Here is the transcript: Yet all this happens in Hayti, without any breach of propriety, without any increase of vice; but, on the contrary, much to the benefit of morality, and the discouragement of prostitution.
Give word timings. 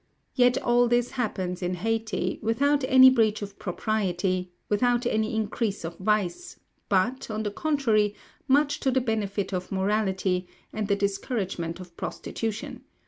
Yet 0.33 0.57
all 0.57 0.87
this 0.87 1.11
happens 1.11 1.61
in 1.61 1.75
Hayti, 1.75 2.39
without 2.41 2.83
any 2.87 3.11
breach 3.11 3.43
of 3.43 3.59
propriety, 3.59 4.51
without 4.67 5.05
any 5.05 5.35
increase 5.35 5.83
of 5.85 5.95
vice; 5.99 6.59
but, 6.89 7.29
on 7.29 7.43
the 7.43 7.51
contrary, 7.51 8.15
much 8.47 8.79
to 8.79 8.89
the 8.89 8.99
benefit 8.99 9.53
of 9.53 9.71
morality, 9.71 10.47
and 10.73 10.87
the 10.87 10.95
discouragement 10.95 11.79
of 11.79 11.95
prostitution. 11.97 12.83